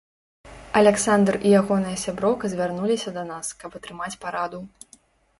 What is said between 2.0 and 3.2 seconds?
сяброўка звярнуліся